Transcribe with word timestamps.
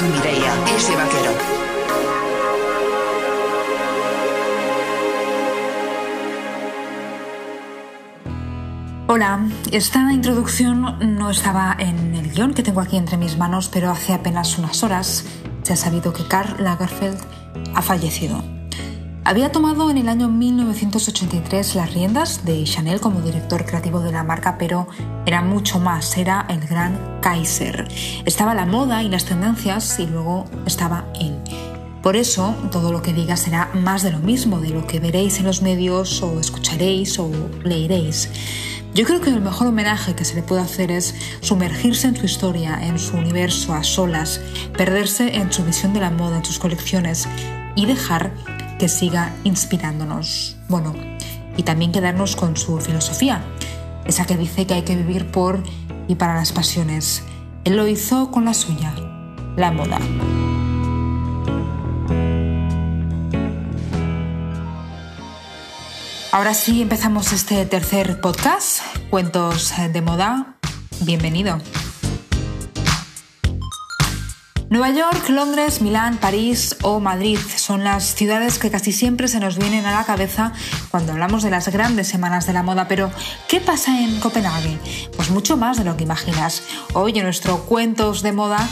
con 0.00 0.08
S. 0.08 0.96
Vaquero. 0.96 1.32
Hola, 9.08 9.46
esta 9.72 10.10
introducción 10.12 11.18
no 11.18 11.28
estaba 11.28 11.76
en 11.78 12.14
el 12.14 12.30
guion 12.32 12.54
que 12.54 12.62
tengo 12.62 12.80
aquí 12.80 12.96
entre 12.96 13.18
mis 13.18 13.36
manos, 13.36 13.68
pero 13.68 13.90
hace 13.90 14.14
apenas 14.14 14.56
unas 14.56 14.82
horas 14.82 15.26
se 15.64 15.72
ha 15.74 15.76
sabido 15.76 16.14
que 16.14 16.26
Karl 16.26 16.62
Lagerfeld 16.62 17.18
ha 17.74 17.82
fallecido. 17.82 18.59
Había 19.22 19.52
tomado 19.52 19.90
en 19.90 19.98
el 19.98 20.08
año 20.08 20.28
1983 20.28 21.74
las 21.74 21.92
riendas 21.92 22.44
de 22.46 22.64
Chanel 22.64 23.00
como 23.00 23.20
director 23.20 23.66
creativo 23.66 24.00
de 24.00 24.12
la 24.12 24.24
marca, 24.24 24.56
pero 24.58 24.88
era 25.26 25.42
mucho 25.42 25.78
más, 25.78 26.16
era 26.16 26.46
el 26.48 26.60
gran 26.60 27.20
Kaiser. 27.20 27.86
Estaba 28.24 28.54
la 28.54 28.64
moda 28.64 29.02
y 29.02 29.10
las 29.10 29.26
tendencias 29.26 29.98
y 30.00 30.06
luego 30.06 30.46
estaba 30.64 31.04
él. 31.20 31.36
Por 32.02 32.16
eso, 32.16 32.54
todo 32.72 32.92
lo 32.92 33.02
que 33.02 33.12
diga 33.12 33.36
será 33.36 33.68
más 33.74 34.02
de 34.02 34.10
lo 34.10 34.20
mismo, 34.20 34.58
de 34.58 34.70
lo 34.70 34.86
que 34.86 35.00
veréis 35.00 35.38
en 35.38 35.44
los 35.44 35.60
medios 35.60 36.22
o 36.22 36.40
escucharéis 36.40 37.18
o 37.18 37.30
leeréis. 37.62 38.30
Yo 38.94 39.04
creo 39.04 39.20
que 39.20 39.28
el 39.28 39.42
mejor 39.42 39.66
homenaje 39.66 40.14
que 40.14 40.24
se 40.24 40.34
le 40.34 40.42
puede 40.42 40.62
hacer 40.62 40.90
es 40.90 41.14
sumergirse 41.42 42.08
en 42.08 42.16
su 42.16 42.24
historia, 42.24 42.78
en 42.82 42.98
su 42.98 43.18
universo 43.18 43.74
a 43.74 43.84
solas, 43.84 44.40
perderse 44.78 45.36
en 45.36 45.52
su 45.52 45.62
visión 45.62 45.92
de 45.92 46.00
la 46.00 46.10
moda, 46.10 46.38
en 46.38 46.44
sus 46.44 46.58
colecciones 46.58 47.28
y 47.76 47.84
dejar 47.84 48.32
que 48.80 48.88
siga 48.88 49.36
inspirándonos. 49.44 50.56
Bueno, 50.68 50.94
y 51.56 51.62
también 51.62 51.92
quedarnos 51.92 52.34
con 52.34 52.56
su 52.56 52.80
filosofía, 52.80 53.44
esa 54.06 54.24
que 54.24 54.38
dice 54.38 54.66
que 54.66 54.72
hay 54.72 54.82
que 54.82 54.96
vivir 54.96 55.30
por 55.30 55.62
y 56.08 56.14
para 56.14 56.34
las 56.34 56.52
pasiones. 56.52 57.22
Él 57.64 57.76
lo 57.76 57.86
hizo 57.86 58.30
con 58.30 58.46
la 58.46 58.54
suya, 58.54 58.94
la 59.56 59.70
moda. 59.70 59.98
Ahora 66.32 66.54
sí 66.54 66.80
empezamos 66.80 67.32
este 67.32 67.66
tercer 67.66 68.22
podcast, 68.22 68.80
Cuentos 69.10 69.74
de 69.92 70.00
Moda. 70.00 70.56
Bienvenido. 71.02 71.58
Nueva 74.70 74.90
York, 74.90 75.28
Londres, 75.30 75.82
Milán, 75.82 76.18
París 76.18 76.76
o 76.82 77.00
Madrid 77.00 77.40
son 77.56 77.82
las 77.82 78.14
ciudades 78.14 78.60
que 78.60 78.70
casi 78.70 78.92
siempre 78.92 79.26
se 79.26 79.40
nos 79.40 79.58
vienen 79.58 79.84
a 79.84 79.90
la 79.90 80.04
cabeza 80.04 80.52
cuando 80.92 81.10
hablamos 81.10 81.42
de 81.42 81.50
las 81.50 81.66
grandes 81.70 82.06
semanas 82.06 82.46
de 82.46 82.52
la 82.52 82.62
moda. 82.62 82.86
Pero, 82.86 83.10
¿qué 83.48 83.60
pasa 83.60 84.00
en 84.00 84.20
Copenhague? 84.20 84.78
Pues 85.16 85.30
mucho 85.30 85.56
más 85.56 85.76
de 85.76 85.82
lo 85.82 85.96
que 85.96 86.04
imaginas. 86.04 86.62
Hoy 86.94 87.18
en 87.18 87.24
nuestro 87.24 87.64
Cuentos 87.64 88.22
de 88.22 88.30
Moda, 88.30 88.64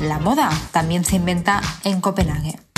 la 0.00 0.18
moda 0.18 0.48
también 0.72 1.04
se 1.04 1.16
inventa 1.16 1.60
en 1.84 2.00
Copenhague. 2.00 2.71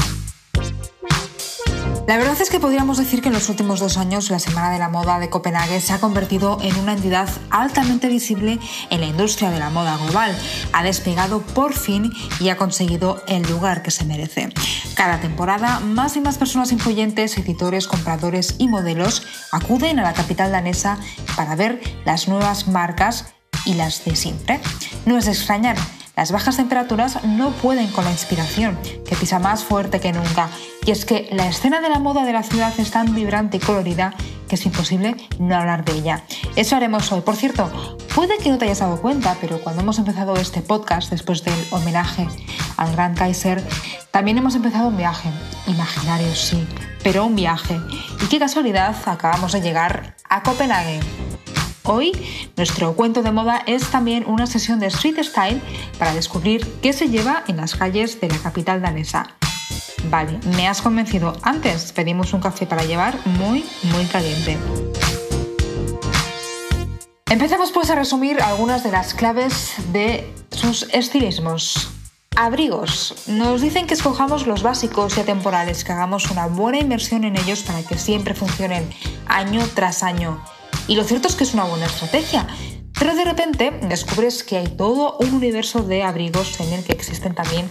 La 2.07 2.19
verdad 2.19 2.39
es 2.39 2.51
que 2.51 2.61
podríamos 2.61 2.99
decir 2.99 3.23
que 3.23 3.29
en 3.29 3.35
los 3.35 3.49
últimos 3.49 3.81
dos 3.81 3.97
años 3.97 4.29
la 4.29 4.39
Semana 4.39 4.71
de 4.71 4.79
la 4.79 4.91
Moda 4.91 5.19
de 5.19 5.31
Copenhague 5.31 5.81
se 5.81 5.95
ha 5.95 6.01
convertido 6.01 6.59
en 6.61 6.77
una 6.77 6.93
entidad 6.93 7.31
altamente 7.49 8.09
visible 8.09 8.59
en 8.91 9.01
la 9.01 9.07
industria 9.07 9.51
de 9.51 9.59
la 9.59 9.71
moda 9.71 9.97
global. 9.97 10.37
Ha 10.75 10.83
despegado 10.83 11.41
por 11.41 11.73
fin 11.73 12.13
y 12.41 12.51
ha 12.51 12.59
conseguido 12.59 13.23
el 13.27 13.43
lugar 13.45 13.83
que 13.83 13.91
se 13.91 14.05
merece. 14.05 14.51
Cada 14.95 15.19
temporada, 15.19 15.81
más 15.81 16.15
y 16.17 16.21
más 16.21 16.37
personas 16.37 16.73
influyentes, 16.73 17.39
editores, 17.39 17.89
compradores 17.89 18.57
y 18.59 18.69
modelos 18.69 19.27
acuden 19.51 19.99
a 19.99 20.03
la 20.03 20.13
capital 20.13 20.53
danesa 20.53 20.99
para 21.37 21.57
ver 21.57 21.81
las 22.05 22.29
nuevas 22.29 22.69
marcas 22.69 23.33
y 23.65 23.75
las 23.75 24.05
de 24.05 24.15
siempre. 24.15 24.61
No 25.07 25.17
es 25.17 25.25
de 25.25 25.33
extrañar 25.33 25.77
las 26.17 26.31
bajas 26.31 26.57
temperaturas 26.57 27.25
no 27.25 27.51
pueden 27.51 27.89
con 27.89 28.05
la 28.05 28.13
inspiración, 28.13 28.79
que 29.07 29.17
pisa 29.17 29.39
más 29.39 29.65
fuerte 29.65 30.01
que 30.01 30.13
nunca. 30.13 30.49
Y 30.87 30.91
es 30.91 31.05
que 31.05 31.29
la 31.33 31.49
escena 31.49 31.81
de 31.81 31.89
la 31.89 31.99
moda 31.99 32.25
de 32.25 32.33
la 32.33 32.43
ciudad 32.43 32.73
es 32.79 32.91
tan 32.91 33.15
vibrante 33.15 33.57
y 33.57 33.61
colorida 33.61 34.15
que 34.49 34.55
es 34.55 34.67
imposible 34.67 35.17
no 35.39 35.57
hablar 35.57 35.85
de 35.85 35.93
ella. 35.93 36.23
Eso 36.55 36.77
haremos 36.77 37.11
hoy. 37.11 37.23
Por 37.23 37.37
cierto, 37.37 37.71
puede 38.15 38.39
que 38.39 38.51
no 38.51 38.59
te 38.59 38.67
hayas 38.67 38.81
dado 38.81 39.01
cuenta, 39.01 39.37
pero 39.41 39.61
cuando 39.61 39.83
hemos 39.83 39.99
empezado 39.99 40.37
este 40.37 40.61
podcast, 40.61 41.11
después 41.11 41.43
del 41.43 41.67
homenaje 41.71 42.29
al 42.77 42.93
Gran 42.93 43.15
Kaiser, 43.15 43.65
también 44.11 44.39
hemos 44.39 44.55
empezado 44.55 44.89
un 44.89 44.97
viaje. 44.97 45.31
Imaginario, 45.67 46.33
sí, 46.35 46.65
pero 47.03 47.25
un 47.25 47.35
viaje. 47.35 47.81
Y 48.23 48.27
qué 48.27 48.39
casualidad, 48.39 48.95
acabamos 49.07 49.53
de 49.53 49.63
llegar 49.63 50.15
a 50.29 50.43
Copenhague. 50.43 51.01
Hoy 51.87 52.13
nuestro 52.57 52.95
cuento 52.95 53.23
de 53.23 53.31
moda 53.31 53.63
es 53.67 53.91
también 53.91 54.25
una 54.27 54.47
sesión 54.47 54.81
de 54.81 54.87
street 54.87 55.23
style 55.23 55.61
para 55.99 56.15
descubrir 56.15 56.67
qué 56.81 56.95
se 56.95 57.11
lleva 57.11 57.45
en 57.47 57.59
las 57.59 57.75
calles 57.75 58.19
de 58.23 58.29
la 58.29 58.39
capital 58.39 58.81
danesa. 58.81 59.37
Vale, 60.09 60.41
me 60.57 60.67
has 60.67 60.81
convencido. 60.81 61.37
Antes 61.43 61.93
pedimos 61.93 62.33
un 62.33 62.41
café 62.41 62.65
para 62.65 62.85
llevar 62.85 63.19
muy, 63.27 63.67
muy 63.83 64.07
caliente. 64.07 64.57
Empecemos 67.29 67.71
pues 67.71 67.91
a 67.91 67.97
resumir 67.97 68.41
algunas 68.41 68.83
de 68.83 68.91
las 68.91 69.13
claves 69.13 69.75
de 69.93 70.33
sus 70.53 70.89
estilismos. 70.95 71.91
Abrigos. 72.35 73.15
Nos 73.27 73.61
dicen 73.61 73.87
que 73.87 73.93
escojamos 73.93 74.47
los 74.47 74.63
básicos 74.63 75.19
y 75.19 75.21
atemporales, 75.21 75.85
que 75.85 75.93
hagamos 75.93 76.31
una 76.31 76.47
buena 76.47 76.79
inversión 76.79 77.25
en 77.25 77.37
ellos 77.37 77.63
para 77.63 77.83
que 77.83 77.99
siempre 77.99 78.33
funcionen 78.33 78.89
año 79.27 79.61
tras 79.75 80.03
año. 80.03 80.43
Y 80.87 80.97
lo 80.97 81.05
cierto 81.05 81.29
es 81.29 81.35
que 81.35 81.45
es 81.45 81.55
una 81.55 81.65
buena 81.65 81.87
estrategia. 81.87 82.47
Pero 82.99 83.15
de 83.15 83.25
repente 83.25 83.73
descubres 83.89 84.45
que 84.45 84.57
hay 84.57 84.69
todo 84.69 85.17
un 85.19 85.35
universo 85.35 85.83
de 85.83 86.05
abrigos 86.05 86.59
en 86.61 86.73
el 86.73 86.85
que 86.85 86.93
existen 86.93 87.35
también 87.35 87.69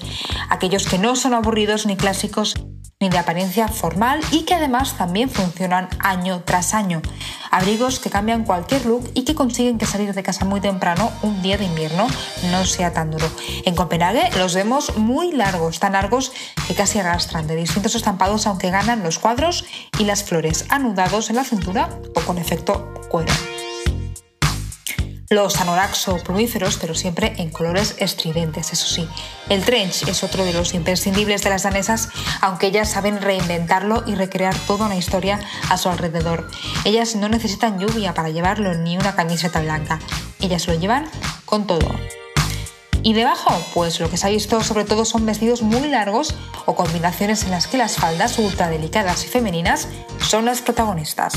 aquellos 0.50 0.85
que 0.85 0.97
no 0.97 1.16
son 1.16 1.34
aburridos 1.34 1.85
ni 1.85 1.96
clásicos 1.96 2.56
ni 3.03 3.09
de 3.09 3.18
apariencia 3.18 3.68
formal 3.68 4.22
y 4.31 4.44
que 4.44 4.56
además 4.56 4.97
también 4.97 5.30
funcionan 5.30 5.90
año 6.00 6.41
tras 6.46 6.74
año. 6.74 7.02
Abrigos 7.52 8.00
que 8.00 8.09
cambian 8.09 8.46
cualquier 8.46 8.86
look 8.86 9.12
y 9.14 9.25
que 9.25 9.36
consiguen 9.36 9.78
que 9.78 9.86
salir 9.86 10.14
de 10.14 10.24
casa 10.24 10.46
muy 10.46 10.62
temprano 10.62 11.12
un 11.22 11.41
día 11.41 11.58
de 11.58 11.66
invierno 11.66 12.08
no 12.50 12.66
sea 12.66 12.94
tan 12.94 13.12
duro. 13.12 13.30
En 13.66 13.75
Copenhague 13.75 14.30
los 14.38 14.56
vemos 14.56 14.96
muy 14.96 15.34
largos, 15.34 15.80
tan 15.80 15.94
largos 15.94 16.31
que 16.66 16.75
casi 16.75 17.00
arrastran 17.00 17.46
de 17.46 17.58
distintos 17.58 17.94
estampados 17.96 18.47
aunque 18.47 18.69
ganan 18.69 19.03
los 19.03 19.20
cuadros 19.20 19.66
y 20.00 20.06
las 20.06 20.24
flores 20.24 20.66
anudados 20.70 21.30
en 21.30 21.35
la 21.35 21.44
cintura 21.44 21.90
o 22.16 22.22
con 22.22 22.38
efecto 22.38 22.94
cuero 23.09 23.34
los 25.33 25.59
anoraks 25.59 26.07
o 26.07 26.17
plumíferos, 26.17 26.77
pero 26.77 26.95
siempre 26.95 27.33
en 27.38 27.49
colores 27.49 27.95
estridentes, 27.97 28.71
eso 28.71 28.88
sí. 28.88 29.07
El 29.49 29.63
trench 29.63 30.07
es 30.07 30.23
otro 30.23 30.45
de 30.45 30.53
los 30.53 30.73
imprescindibles 30.73 31.44
de 31.44 31.49
las 31.49 31.63
danesas, 31.63 32.09
aunque 32.41 32.67
ellas 32.67 32.91
saben 32.91 33.21
reinventarlo 33.21 34.03
y 34.05 34.16
recrear 34.16 34.55
toda 34.67 34.85
una 34.85 34.95
historia 34.95 35.39
a 35.69 35.77
su 35.77 35.89
alrededor. 35.89 36.49
Ellas 36.85 37.16
no 37.16 37.29
necesitan 37.29 37.79
lluvia 37.79 38.13
para 38.13 38.29
llevarlo 38.29 38.73
ni 38.75 38.97
una 38.97 39.16
camiseta 39.16 39.61
blanca, 39.61 39.99
ellas 40.39 40.67
lo 40.67 40.75
llevan 40.75 41.09
con 41.45 41.67
todo. 41.67 41.89
Y 43.05 43.13
debajo, 43.13 43.53
pues 43.73 43.99
lo 43.99 44.09
que 44.09 44.16
se 44.16 44.27
ha 44.27 44.29
visto 44.29 44.63
sobre 44.63 44.85
todo 44.85 45.03
son 45.03 45.25
vestidos 45.25 45.61
muy 45.61 45.89
largos 45.89 46.35
o 46.66 46.75
combinaciones 46.75 47.43
en 47.43 47.51
las 47.51 47.67
que 47.67 47.77
las 47.77 47.97
faldas 47.97 48.39
ultra 48.39 48.69
delicadas 48.69 49.25
y 49.25 49.27
femeninas 49.27 49.89
son 50.22 50.45
las 50.45 50.61
protagonistas. 50.61 51.33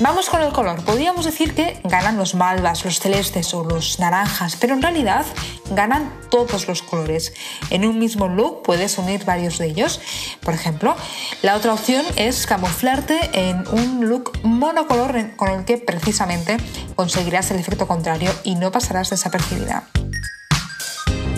Vamos 0.00 0.28
con 0.28 0.42
el 0.42 0.52
color. 0.52 0.84
Podríamos 0.84 1.24
decir 1.24 1.54
que 1.54 1.80
ganan 1.84 2.16
los 2.16 2.34
malvas, 2.34 2.84
los 2.84 2.98
celestes 2.98 3.54
o 3.54 3.62
los 3.62 4.00
naranjas, 4.00 4.56
pero 4.56 4.74
en 4.74 4.82
realidad 4.82 5.24
ganan 5.70 6.12
todos 6.30 6.66
los 6.66 6.82
colores. 6.82 7.32
En 7.70 7.86
un 7.86 8.00
mismo 8.00 8.26
look 8.26 8.62
puedes 8.64 8.98
unir 8.98 9.24
varios 9.24 9.58
de 9.58 9.66
ellos. 9.66 10.00
Por 10.42 10.52
ejemplo, 10.52 10.96
la 11.42 11.54
otra 11.54 11.72
opción 11.72 12.04
es 12.16 12.44
camuflarte 12.46 13.30
en 13.34 13.64
un 13.68 14.08
look 14.08 14.32
monocolor 14.42 15.36
con 15.36 15.50
el 15.50 15.64
que 15.64 15.78
precisamente 15.78 16.56
conseguirás 16.96 17.52
el 17.52 17.60
efecto 17.60 17.86
contrario 17.86 18.32
y 18.42 18.56
no 18.56 18.72
pasarás 18.72 19.10
desapercibida. 19.10 19.84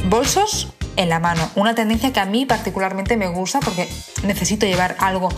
Bolsos 0.08 0.68
en 0.96 1.08
la 1.08 1.20
mano. 1.20 1.48
Una 1.54 1.74
tendencia 1.74 2.12
que 2.12 2.20
a 2.20 2.26
mí 2.26 2.46
particularmente 2.46 3.16
me 3.16 3.28
gusta 3.28 3.60
porque 3.60 3.88
necesito 4.22 4.66
llevar 4.66 4.96
algo 5.00 5.28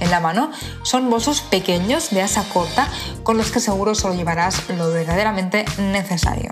en 0.00 0.10
la 0.10 0.20
mano. 0.20 0.50
Son 0.82 1.08
bolsos 1.10 1.40
pequeños 1.40 2.10
de 2.10 2.22
asa 2.22 2.44
corta 2.52 2.88
con 3.22 3.36
los 3.36 3.50
que 3.50 3.60
seguro 3.60 3.94
solo 3.94 4.14
llevarás 4.14 4.68
lo 4.70 4.90
verdaderamente 4.90 5.64
necesario. 5.78 6.50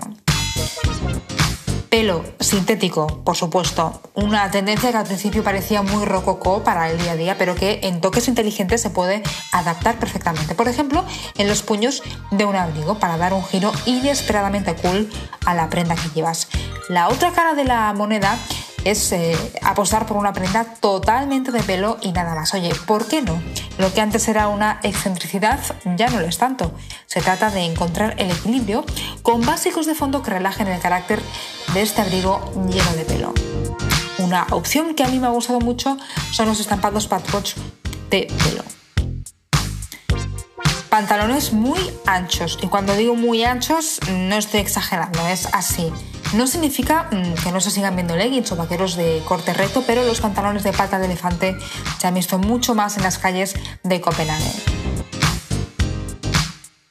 Pelo 1.89 2.25
sintético, 2.41 3.23
por 3.23 3.37
supuesto. 3.37 4.01
Una 4.15 4.51
tendencia 4.51 4.91
que 4.91 4.97
al 4.97 5.05
principio 5.05 5.45
parecía 5.45 5.81
muy 5.81 6.03
rococó 6.03 6.61
para 6.61 6.91
el 6.91 6.97
día 6.97 7.13
a 7.13 7.15
día, 7.15 7.37
pero 7.37 7.55
que 7.55 7.79
en 7.83 8.01
toques 8.01 8.27
inteligentes 8.27 8.81
se 8.81 8.89
puede 8.89 9.23
adaptar 9.53 9.97
perfectamente. 9.97 10.55
Por 10.55 10.67
ejemplo, 10.67 11.05
en 11.37 11.47
los 11.47 11.63
puños 11.63 12.03
de 12.31 12.43
un 12.43 12.57
abrigo 12.57 12.99
para 12.99 13.17
dar 13.17 13.33
un 13.33 13.45
giro 13.45 13.71
inesperadamente 13.85 14.75
cool 14.75 15.09
a 15.45 15.53
la 15.53 15.69
prenda 15.69 15.95
que 15.95 16.09
llevas. 16.13 16.49
La 16.89 17.07
otra 17.07 17.31
cara 17.31 17.53
de 17.53 17.63
la 17.63 17.93
moneda 17.93 18.37
es 18.85 19.11
eh, 19.11 19.35
apostar 19.61 20.05
por 20.05 20.15
una 20.15 20.31
prenda 20.31 20.63
totalmente 20.63 21.51
de 21.51 21.61
pelo 21.63 21.97
y 22.01 22.11
nada 22.11 22.35
más. 22.35 22.53
Oye, 22.53 22.73
¿por 22.85 23.07
qué 23.07 23.21
no? 23.21 23.41
Lo 23.77 23.93
que 23.93 23.99
antes 23.99 24.27
era 24.27 24.47
una 24.47 24.79
excentricidad 24.83 25.59
ya 25.97 26.07
no 26.09 26.21
lo 26.21 26.27
es 26.27 26.37
tanto. 26.37 26.71
Se 27.07 27.19
trata 27.19 27.49
de 27.49 27.61
encontrar 27.61 28.13
el 28.17 28.31
equilibrio 28.31 28.85
con 29.23 29.41
básicos 29.41 29.85
de 29.85 29.95
fondo 29.95 30.21
que 30.21 30.31
relajen 30.31 30.67
el 30.67 30.79
carácter 30.79 31.19
de 31.73 31.81
este 31.81 32.01
abrigo 32.01 32.39
lleno 32.69 32.93
de 32.93 33.05
pelo. 33.05 33.33
Una 34.19 34.47
opción 34.51 34.95
que 34.95 35.03
a 35.03 35.07
mí 35.07 35.19
me 35.19 35.27
ha 35.27 35.31
gustado 35.31 35.59
mucho 35.59 35.97
son 36.31 36.47
los 36.47 36.59
estampados 36.59 37.07
patchwork 37.07 37.55
de 38.09 38.27
pelo. 38.43 38.74
Pantalones 40.95 41.51
muy 41.51 41.91
anchos, 42.05 42.57
y 42.61 42.67
cuando 42.67 42.95
digo 42.95 43.15
muy 43.15 43.43
anchos 43.43 43.99
no 44.09 44.37
estoy 44.37 44.61
exagerando, 44.61 45.27
es 45.27 45.45
así. 45.51 45.91
No 46.35 46.47
significa 46.47 47.09
mm, 47.11 47.43
que 47.43 47.51
no 47.51 47.59
se 47.59 47.69
sigan 47.69 47.95
viendo 47.95 48.15
leggings 48.15 48.49
o 48.53 48.55
vaqueros 48.55 48.95
de 48.95 49.21
corte 49.27 49.53
recto, 49.53 49.83
pero 49.85 50.05
los 50.05 50.21
pantalones 50.21 50.63
de 50.63 50.71
pata 50.71 50.97
de 50.97 51.07
elefante 51.07 51.57
se 51.99 52.07
han 52.07 52.13
visto 52.13 52.37
mucho 52.37 52.75
más 52.75 52.95
en 52.95 53.03
las 53.03 53.17
calles 53.17 53.55
de 53.83 53.99
Copenhague. 53.99 54.49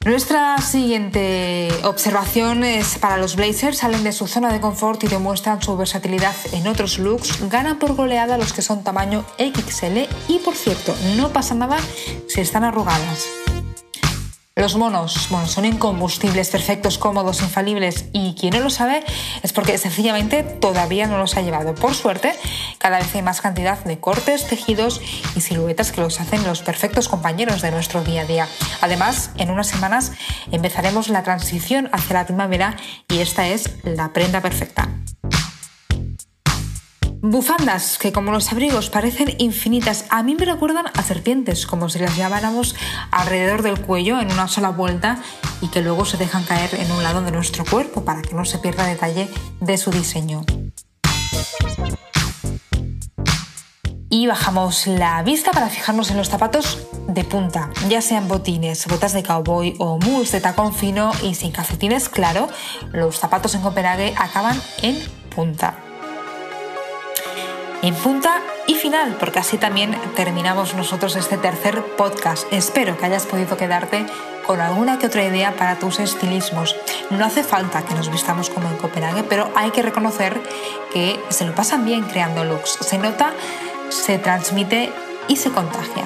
Nuestra 0.05 0.59
siguiente 0.59 1.69
observación 1.83 2.63
es 2.63 2.99
para 2.99 3.17
los 3.17 3.35
Blazers, 3.35 3.79
salen 3.79 4.03
de 4.03 4.11
su 4.11 4.27
zona 4.27 4.53
de 4.53 4.61
confort 4.61 5.03
y 5.03 5.07
demuestran 5.07 5.63
su 5.63 5.75
versatilidad 5.77 6.35
en 6.51 6.67
otros 6.67 6.99
looks, 6.99 7.49
ganan 7.49 7.79
por 7.79 7.95
goleada 7.95 8.37
los 8.37 8.53
que 8.53 8.61
son 8.61 8.83
tamaño 8.83 9.25
XL 9.39 10.01
y 10.27 10.37
por 10.45 10.53
cierto, 10.53 10.95
no 11.15 11.33
pasa 11.33 11.55
nada 11.55 11.77
si 12.27 12.41
están 12.41 12.63
arrugadas. 12.63 13.44
Los 14.57 14.77
monos, 14.77 15.27
bueno, 15.31 15.47
son 15.47 15.65
incombustibles, 15.65 16.49
perfectos, 16.49 16.97
cómodos, 16.97 17.41
infalibles 17.41 18.05
y 18.13 18.35
quien 18.35 18.53
no 18.53 18.61
lo 18.61 18.69
sabe 18.69 19.03
es 19.43 19.51
porque 19.51 19.77
sencillamente 19.77 20.43
todavía 20.43 21.07
no 21.07 21.17
los 21.17 21.35
ha 21.35 21.41
llevado. 21.41 21.75
Por 21.75 21.93
suerte, 21.93 22.31
cada 22.77 22.99
vez 22.99 23.13
hay 23.13 23.21
más 23.21 23.41
cantidad 23.41 23.83
de 23.83 23.99
cortes, 23.99 24.47
tejidos 24.47 25.01
y 25.35 25.41
siluetas 25.41 25.91
que 25.91 25.99
los 25.99 26.21
hacen 26.21 26.45
los 26.45 26.61
perfectos 26.61 27.09
compañeros 27.09 27.61
de 27.61 27.71
nuestro 27.71 28.01
día 28.01 28.21
a 28.21 28.25
día. 28.25 28.47
Además, 28.79 29.31
en 29.35 29.51
unas 29.51 29.67
semanas 29.67 30.13
empezaremos 30.49 31.09
la 31.09 31.23
transición 31.23 31.89
hacia 31.91 32.13
la 32.13 32.25
primavera 32.25 32.77
y 33.09 33.19
esta 33.19 33.49
es 33.49 33.71
la 33.83 34.13
prenda 34.13 34.39
perfecta. 34.39 34.87
Bufandas, 37.27 37.97
que 37.97 38.13
como 38.13 38.31
los 38.31 38.51
abrigos 38.51 38.91
parecen 38.91 39.33
infinitas, 39.39 40.05
a 40.11 40.21
mí 40.21 40.35
me 40.35 40.45
recuerdan 40.45 40.85
a 40.93 41.01
serpientes, 41.01 41.65
como 41.65 41.89
si 41.89 41.97
las 41.97 42.15
llamáramos 42.15 42.75
alrededor 43.09 43.63
del 43.63 43.81
cuello 43.81 44.19
en 44.19 44.31
una 44.31 44.47
sola 44.47 44.69
vuelta 44.69 45.17
y 45.59 45.69
que 45.69 45.81
luego 45.81 46.05
se 46.05 46.17
dejan 46.17 46.43
caer 46.43 46.75
en 46.75 46.91
un 46.91 47.01
lado 47.01 47.23
de 47.23 47.31
nuestro 47.31 47.65
cuerpo 47.65 48.05
para 48.05 48.21
que 48.21 48.35
no 48.35 48.45
se 48.45 48.59
pierda 48.59 48.85
detalle 48.85 49.27
de 49.59 49.77
su 49.79 49.89
diseño. 49.89 50.45
Y 54.11 54.27
bajamos 54.27 54.85
la 54.85 55.23
vista 55.23 55.49
para 55.49 55.69
fijarnos 55.69 56.11
en 56.11 56.17
los 56.17 56.29
zapatos 56.29 56.77
de 57.07 57.23
punta, 57.23 57.71
ya 57.89 58.03
sean 58.03 58.27
botines, 58.27 58.85
botas 58.85 59.13
de 59.13 59.23
cowboy 59.23 59.73
o 59.79 59.97
mules 59.97 60.31
de 60.31 60.41
tacón 60.41 60.75
fino 60.75 61.11
y 61.23 61.33
sin 61.33 61.51
calcetines, 61.51 62.07
claro, 62.07 62.49
los 62.93 63.17
zapatos 63.17 63.55
en 63.55 63.61
Copenhague 63.61 64.13
acaban 64.15 64.61
en 64.83 64.99
punta 65.35 65.84
en 67.87 67.93
punta 67.93 68.41
y 68.65 68.73
final, 68.73 69.15
porque 69.19 69.37
así 69.37 69.57
también 69.57 69.95
terminamos 70.15 70.73
nosotros 70.73 71.15
este 71.15 71.37
tercer 71.37 71.83
podcast. 71.95 72.51
Espero 72.51 72.97
que 72.97 73.05
hayas 73.05 73.27
podido 73.27 73.57
quedarte 73.57 74.07
con 74.47 74.59
alguna 74.59 74.97
que 74.97 75.05
otra 75.05 75.23
idea 75.23 75.55
para 75.55 75.77
tus 75.77 75.99
estilismos. 75.99 76.75
No 77.11 77.23
hace 77.23 77.43
falta 77.43 77.83
que 77.83 77.93
nos 77.93 78.09
vistamos 78.09 78.49
como 78.49 78.69
en 78.69 78.77
Copenhague, 78.77 79.23
pero 79.23 79.51
hay 79.55 79.69
que 79.69 79.83
reconocer 79.83 80.41
que 80.91 81.19
se 81.29 81.45
lo 81.45 81.53
pasan 81.53 81.85
bien 81.85 82.03
creando 82.03 82.43
looks. 82.43 82.77
Se 82.81 82.97
nota, 82.97 83.33
se 83.89 84.17
transmite 84.17 84.91
y 85.27 85.35
se 85.35 85.51
contagia. 85.51 86.05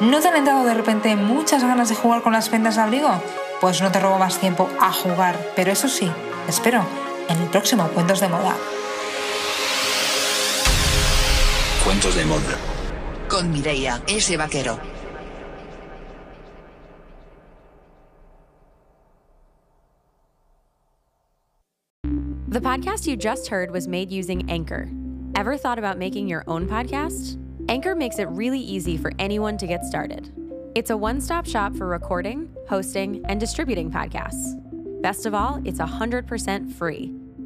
¿No 0.00 0.20
te 0.20 0.26
han 0.26 0.36
entrado 0.36 0.64
de 0.64 0.74
repente 0.74 1.14
muchas 1.14 1.62
ganas 1.62 1.88
de 1.88 1.94
jugar 1.94 2.22
con 2.22 2.32
las 2.32 2.48
prendas 2.48 2.74
de 2.74 2.82
abrigo? 2.82 3.10
Pues 3.60 3.80
no 3.80 3.92
te 3.92 4.00
robo 4.00 4.18
más 4.18 4.38
tiempo 4.38 4.68
a 4.80 4.92
jugar, 4.92 5.38
pero 5.54 5.70
eso 5.70 5.88
sí, 5.88 6.10
espero 6.48 6.84
en 7.28 7.40
el 7.40 7.48
próximo 7.48 7.86
Cuentos 7.88 8.18
de 8.18 8.28
Moda. 8.28 8.56
Cuentos 11.84 12.14
de 12.14 12.24
moda. 12.24 12.56
Con 13.28 13.52
Mireia 13.52 14.00
S. 14.08 14.34
Vaquero. 14.38 14.80
The 22.48 22.60
podcast 22.60 23.06
you 23.06 23.16
just 23.18 23.48
heard 23.48 23.70
was 23.70 23.86
made 23.86 24.10
using 24.10 24.50
Anchor. 24.50 24.88
Ever 25.36 25.58
thought 25.58 25.78
about 25.78 25.98
making 25.98 26.26
your 26.26 26.42
own 26.46 26.66
podcast? 26.66 27.38
Anchor 27.68 27.94
makes 27.94 28.18
it 28.18 28.28
really 28.30 28.60
easy 28.60 28.96
for 28.96 29.12
anyone 29.18 29.58
to 29.58 29.66
get 29.66 29.84
started. 29.84 30.32
It's 30.74 30.88
a 30.88 30.96
one 30.96 31.20
stop 31.20 31.44
shop 31.44 31.76
for 31.76 31.86
recording, 31.86 32.48
hosting, 32.66 33.22
and 33.26 33.38
distributing 33.38 33.90
podcasts. 33.90 34.58
Best 35.02 35.26
of 35.26 35.34
all, 35.34 35.60
it's 35.66 35.80
100% 35.80 36.72
free. 36.72 37.12